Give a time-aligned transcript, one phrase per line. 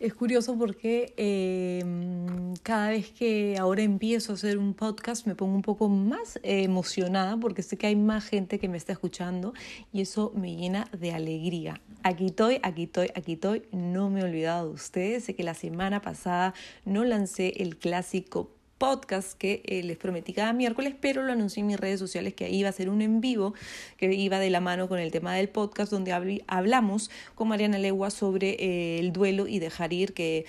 [0.00, 5.54] Es curioso porque em, cada vez que ahora empiezo a hacer un podcast me pongo
[5.54, 9.52] un poco más emocionada porque sé que hay más gente que me está escuchando
[9.92, 11.82] y eso me llena de alegría.
[12.02, 13.64] Aquí estoy, aquí estoy, aquí estoy.
[13.72, 15.24] No me he olvidado de ustedes.
[15.24, 16.54] Sé que la semana pasada
[16.86, 18.48] no lancé el clásico
[18.80, 22.48] podcast que eh, les prometí cada miércoles, pero lo anuncié en mis redes sociales que
[22.48, 23.52] iba a ser un en vivo
[23.98, 26.12] que iba de la mano con el tema del podcast donde
[26.46, 30.46] hablamos con Mariana Legua sobre eh, el duelo y dejar ir que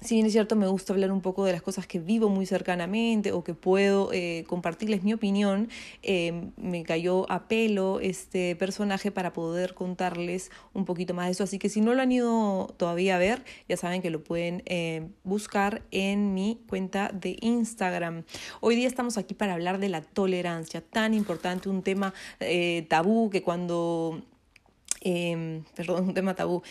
[0.00, 2.46] si bien es cierto, me gusta hablar un poco de las cosas que vivo muy
[2.46, 5.68] cercanamente o que puedo eh, compartirles mi opinión,
[6.02, 11.44] eh, me cayó a pelo este personaje para poder contarles un poquito más de eso.
[11.44, 14.62] Así que si no lo han ido todavía a ver, ya saben que lo pueden
[14.64, 18.24] eh, buscar en mi cuenta de Instagram.
[18.60, 22.14] Hoy día estamos aquí para hablar de la tolerancia, tan importante, un tema
[22.88, 24.22] tabú que cuando
[25.02, 26.62] perdón, un tema tabú,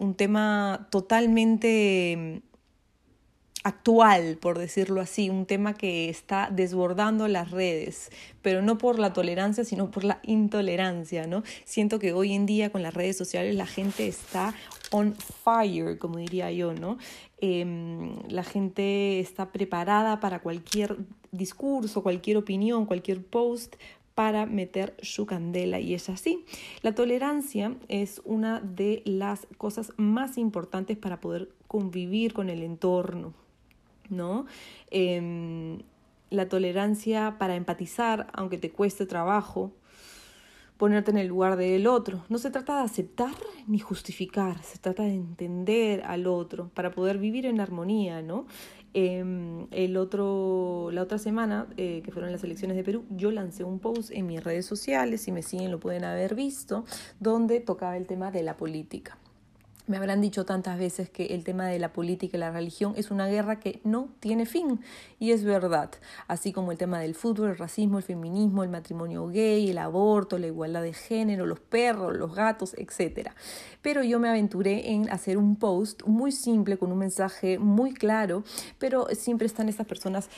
[0.00, 2.42] un tema totalmente
[3.64, 8.10] actual, por decirlo así, un tema que está desbordando las redes,
[8.42, 11.42] pero no por la tolerancia, sino por la intolerancia, ¿no?
[11.64, 14.54] Siento que hoy en día con las redes sociales la gente está
[14.90, 16.98] on fire, como diría yo, ¿no?
[17.38, 20.98] Em, la gente está preparada para cualquier
[21.32, 23.76] discurso, cualquier opinión, cualquier post
[24.14, 26.44] para meter su candela y es así.
[26.82, 33.32] La tolerancia es una de las cosas más importantes para poder convivir con el entorno,
[34.10, 34.46] ¿no?
[34.90, 35.80] Em,
[36.30, 39.72] la tolerancia para empatizar, aunque te cueste trabajo,
[40.76, 42.24] ponerte en el lugar del otro.
[42.28, 43.34] No se trata de aceptar
[43.66, 48.46] ni justificar, se trata de entender al otro para poder vivir en armonía, ¿no?
[48.96, 53.64] Em, el otro, la otra semana, eh, que fueron las elecciones de Perú, yo lancé
[53.64, 56.84] un post en mis redes sociales, si me siguen lo pueden haber visto,
[57.18, 59.18] donde tocaba el tema de la política.
[59.86, 63.10] Me habrán dicho tantas veces que el tema de la política y la religión es
[63.10, 64.80] una guerra que no tiene fin,
[65.18, 65.90] y es verdad,
[66.26, 70.38] así como el tema del fútbol, el racismo, el feminismo, el matrimonio gay, el aborto,
[70.38, 73.32] la igualdad de género, los perros, los gatos, etc.
[73.82, 78.42] Pero yo me aventuré en hacer un post muy simple, con un mensaje muy claro,
[78.78, 80.30] pero siempre están estas personas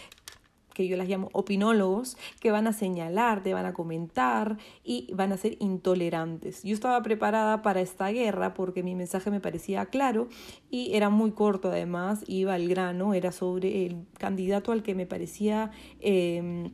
[0.76, 5.32] que yo las llamo opinólogos, que van a señalar, te van a comentar y van
[5.32, 6.62] a ser intolerantes.
[6.64, 10.28] Yo estaba preparada para esta guerra porque mi mensaje me parecía claro
[10.70, 15.06] y era muy corto además, iba al grano, era sobre el candidato al que me
[15.06, 15.70] parecía...
[16.00, 16.72] Em,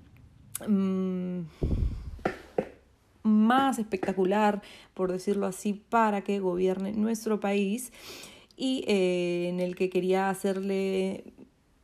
[0.67, 1.43] mm,
[3.25, 4.63] más espectacular,
[4.95, 7.93] por decirlo así, para que gobierne nuestro país
[8.57, 11.33] y eh, en el que quería hacerle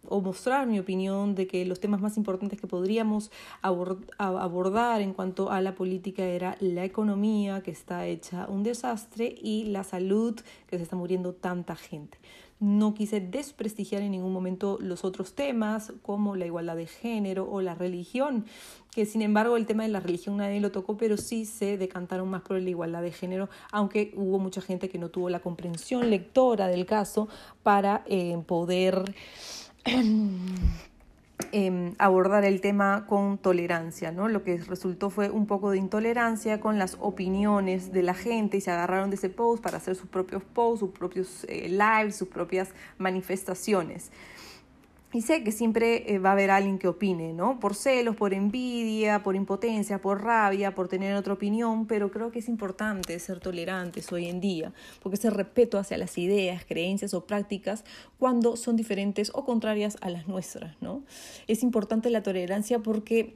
[0.07, 3.31] o mostrar mi opinión de que los temas más importantes que podríamos
[3.63, 9.65] abordar en cuanto a la política era la economía, que está hecha un desastre, y
[9.65, 12.19] la salud, que se está muriendo tanta gente.
[12.61, 17.61] No quise desprestigiar en ningún momento los otros temas, como la igualdad de género o
[17.61, 18.47] la religión,
[18.91, 22.29] que sin embargo el tema de la religión nadie lo tocó, pero sí se decantaron
[22.29, 26.11] más por la igualdad de género, aunque hubo mucha gente que no tuvo la comprensión
[26.11, 27.29] lectora del caso
[27.63, 29.15] para eh, poder
[31.51, 34.29] Em, abordar el tema con tolerancia, ¿no?
[34.29, 38.61] Lo que resultó fue un poco de intolerancia con las opiniones de la gente y
[38.61, 42.29] se agarraron de ese post para hacer sus propios posts, sus propios eh, lives, sus
[42.29, 44.11] propias manifestaciones.
[45.11, 47.59] Y sé que siempre eh, va a haber alguien que opine, ¿no?
[47.61, 52.41] Por celos, por envidia, por impotencia, por rabia, por tener otra opinión, pero creo que
[52.41, 57.25] es importante ser tolerantes hoy en día, porque ese respeto hacia las ideas, creencias o
[57.25, 57.85] prácticas
[58.19, 61.03] cuando son diferentes o contrarias a las nuestras, ¿no?
[61.47, 63.35] Es importante la tolerancia porque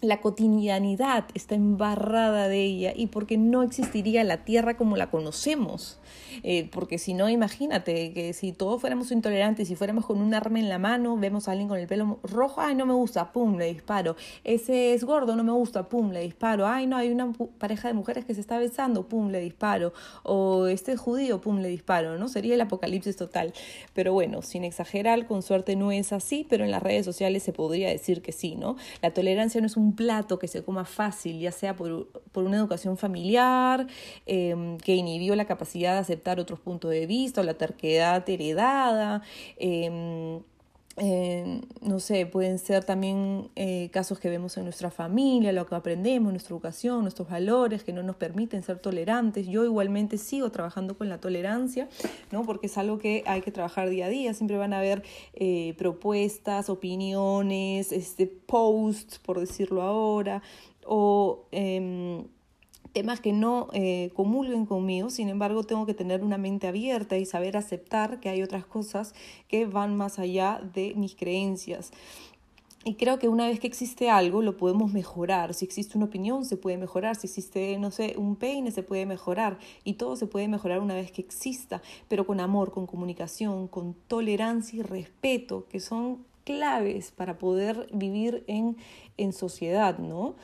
[0.00, 5.98] la cotidianidad está embarrada de ella y porque no existiría la tierra como la conocemos.
[6.42, 10.58] Eh, porque si no, imagínate que si todos fuéramos intolerantes, si fuéramos con un arma
[10.58, 13.56] en la mano, vemos a alguien con el pelo rojo, ay, no me gusta, pum,
[13.56, 14.16] le disparo.
[14.44, 16.66] Ese es gordo, no me gusta, pum, le disparo.
[16.66, 19.92] Ay, no, hay una pareja de mujeres que se está besando, pum, le disparo.
[20.22, 22.28] O este es judío, pum, le disparo, ¿no?
[22.28, 23.52] Sería el apocalipsis total.
[23.92, 27.52] Pero bueno, sin exagerar, con suerte no es así, pero en las redes sociales se
[27.52, 28.76] podría decir que sí, ¿no?
[29.02, 32.56] La tolerancia no es un plato que se coma fácil, ya sea por, por una
[32.56, 33.86] educación familiar,
[34.26, 39.22] eh, que inhibió la capacidad de aceptar otros puntos de vista o la terquedad heredada.
[39.56, 40.40] Em,
[40.96, 45.74] eh, no sé, pueden ser también eh, casos que vemos en nuestra familia, lo que
[45.74, 49.46] aprendemos, nuestra educación, nuestros valores que no nos permiten ser tolerantes.
[49.46, 51.88] Yo igualmente sigo trabajando con la tolerancia,
[52.32, 52.42] ¿no?
[52.44, 54.34] porque es algo que hay que trabajar día a día.
[54.34, 55.02] Siempre van a haber
[55.34, 60.42] eh, propuestas, opiniones, este, posts, por decirlo ahora,
[60.84, 62.24] o em,
[62.92, 67.24] temas que no eh, comulguen conmigo, sin embargo tengo que tener una mente abierta y
[67.24, 69.14] saber aceptar que hay otras cosas
[69.48, 71.92] que van más allá de mis creencias.
[72.82, 75.52] Y creo que una vez que existe algo, lo podemos mejorar.
[75.52, 77.14] Si existe una opinión, se puede mejorar.
[77.14, 79.58] Si existe, no sé, un peine, se puede mejorar.
[79.84, 83.92] Y todo se puede mejorar una vez que exista, pero con amor, con comunicación, con
[84.08, 88.78] tolerancia y respeto, que son claves para poder vivir en,
[89.18, 90.36] en sociedad, ¿no?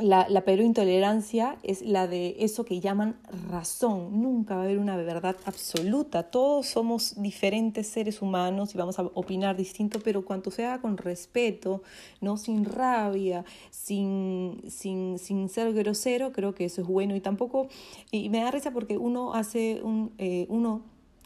[0.00, 3.16] La, la intolerancia es la de eso que llaman
[3.50, 4.22] razón.
[4.22, 6.24] Nunca va a haber una verdad absoluta.
[6.24, 11.82] Todos somos diferentes seres humanos y vamos a opinar distinto, pero cuanto sea con respeto,
[12.20, 17.14] no sin rabia, sin, sin, sin ser grosero, creo que eso es bueno.
[17.14, 17.68] Y tampoco,
[18.10, 20.82] y me da risa porque uno hace un, eh, uno,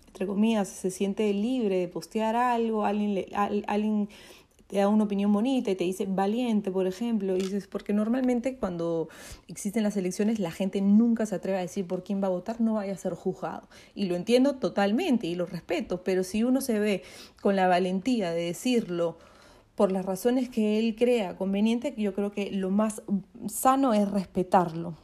[0.08, 3.28] entre comillas, se siente libre de postear algo, alguien, le,
[3.66, 4.08] alguien
[4.74, 8.56] te da una opinión bonita y te dice valiente, por ejemplo, y dices, porque normalmente
[8.56, 9.08] cuando
[9.46, 12.60] existen las elecciones la gente nunca se atreve a decir por quién va a votar,
[12.60, 13.68] no vaya a ser juzgado.
[13.94, 17.04] Y lo entiendo totalmente y lo respeto, pero si uno se ve
[17.40, 19.16] con la valentía de decirlo
[19.76, 23.02] por las razones que él crea conveniente, yo creo que lo más
[23.46, 24.94] sano es respetarlo.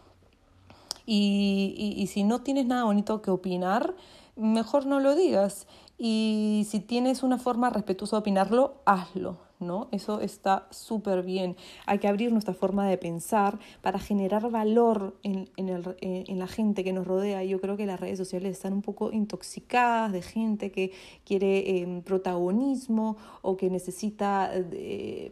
[1.06, 3.94] Y, y, y si no tienes nada bonito que opinar,
[4.34, 5.68] mejor no lo digas.
[5.96, 9.88] Y si tienes una forma respetuosa de opinarlo, hazlo ¿no?
[9.92, 11.56] Eso está súper bien.
[11.86, 16.92] Hay que abrir nuestra forma de pensar para generar valor en, en, la gente que
[16.92, 17.44] nos rodea.
[17.44, 20.92] Yo creo que las redes sociales están un poco intoxicadas de gente que
[21.24, 25.30] quiere em, protagonismo o que necesita eh,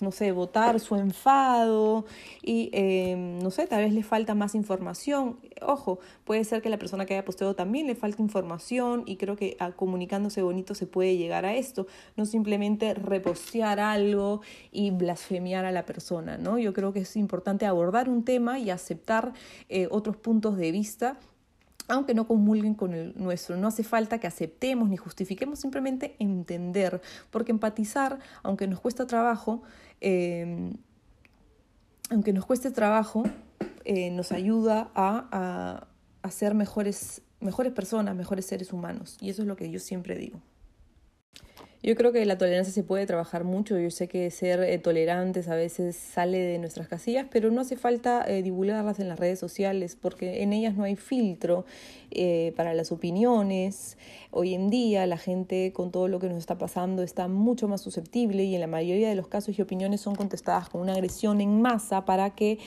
[0.00, 2.04] no sé, votar su enfado
[2.42, 5.38] y, em, no sé, tal vez le falta más información.
[5.62, 9.36] Ojo, puede ser que la persona que haya posteado también le falte información y creo
[9.36, 11.86] que ah, comunicándose bonito se puede llegar a esto,
[12.16, 14.40] no simplemente repostear algo
[14.72, 16.58] y blasfemiar a la persona, ¿no?
[16.58, 19.32] Yo creo que es importante abordar un tema y aceptar
[19.68, 21.18] eh, otros puntos de vista
[21.88, 23.56] aunque no comulguen con el nuestro.
[23.56, 27.00] No hace falta que aceptemos ni justifiquemos, simplemente entender,
[27.30, 29.62] porque empatizar, aunque nos cuesta trabajo,
[30.00, 30.74] em,
[32.10, 33.24] aunque nos cueste trabajo,
[33.84, 35.86] eh, nos ayuda a,
[36.22, 39.16] a, ser mejores, mejores personas, mejores seres humanos.
[39.20, 40.40] Y eso es lo que yo siempre digo.
[41.80, 43.78] Yo creo que la tolerancia se puede trabajar mucho.
[43.78, 47.76] Yo sé que ser eh, tolerantes a veces sale de nuestras casillas, pero no hace
[47.76, 51.64] falta eh, divulgarlas en las redes sociales porque en ellas no hay filtro
[52.10, 53.96] eh, para las opiniones.
[54.32, 57.80] Hoy en día la gente con todo lo que nos está pasando está mucho más
[57.80, 61.40] susceptible y en la mayoría de los casos y opiniones son contestadas con una agresión
[61.40, 62.58] en masa para que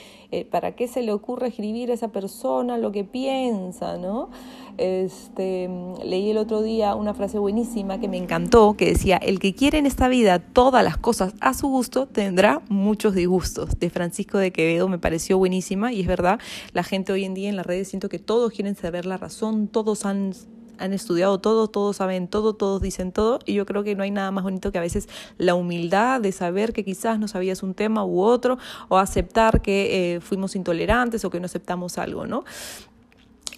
[0.50, 4.30] para qué se le ocurre escribir a esa persona lo que piensa, ¿no?
[4.78, 5.68] Este,
[6.02, 9.78] leí el otro día una frase buenísima que me encantó que decía el que quiere
[9.78, 13.78] en esta vida todas las cosas a su gusto tendrá muchos disgustos.
[13.78, 16.38] De Francisco de Quevedo me pareció buenísima y es verdad,
[16.72, 19.68] la gente hoy en día en las redes siento que todos quieren saber la razón,
[19.68, 20.32] todos han
[20.78, 24.10] han estudiado todo, todos saben todo, todos dicen todo, y yo creo que no hay
[24.10, 25.08] nada más bonito que a veces
[25.38, 28.58] la humildad de saber que quizás no sabías un tema u otro,
[28.88, 32.44] o aceptar que eh, fuimos intolerantes o que no aceptamos algo, ¿no?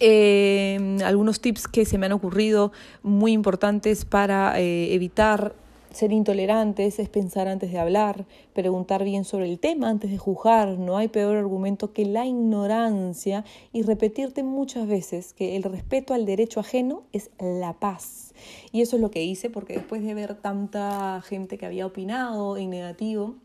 [0.00, 5.54] Eh, algunos tips que se me han ocurrido muy importantes para eh, evitar
[5.94, 10.76] ser intolerantes es pensar antes de hablar, preguntar bien sobre el tema antes de juzgar.
[10.76, 16.26] No hay peor argumento que la ignorancia y repetirte muchas veces que el respeto al
[16.26, 18.34] derecho ajeno es la paz.
[18.72, 22.56] Y eso es lo que hice porque después de ver tanta gente que había opinado
[22.56, 23.36] en negativo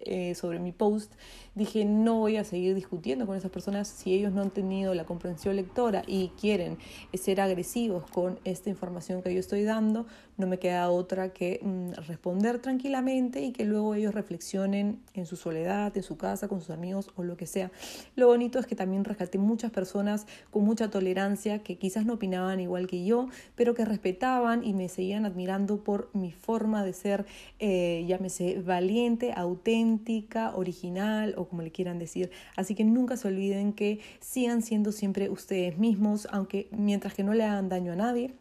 [0.00, 1.12] eh, sobre mi post,
[1.56, 5.04] dije no voy a seguir discutiendo con esas personas si ellos no han tenido la
[5.04, 6.76] comprensión lectora y quieren
[7.14, 11.92] ser agresivos con esta información que yo estoy dando, no me queda otra que mm,
[12.06, 16.70] responder tranquilamente y que luego ellos reflexionen en su soledad, en su casa, con sus
[16.70, 17.70] amigos o lo que sea.
[18.16, 22.60] Lo bonito es que también rescaté muchas personas con mucha tolerancia que quizás no opinaban
[22.60, 27.24] igual que yo, pero que respetaban y me seguían admirando por mi forma de ser,
[27.58, 32.30] eh, llámese valiente, auténtica, original como le quieran decir.
[32.56, 37.34] Así que nunca se olviden que sigan siendo siempre ustedes mismos, aunque mientras que no
[37.34, 38.34] le hagan daño a nadie.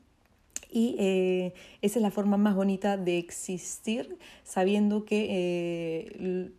[0.72, 6.52] Y eh, esa es la forma más bonita de existir, sabiendo que eh,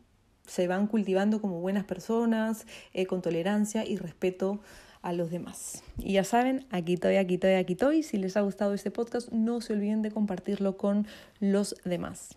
[0.46, 4.60] se van cultivando como buenas personas, eh, con tolerancia y respeto
[5.02, 5.82] a los demás.
[5.98, 8.02] Y ya saben, aquí estoy, aquí estoy, aquí estoy.
[8.02, 11.06] Si les ha gustado este podcast, no se olviden de compartirlo con
[11.38, 12.36] los demás.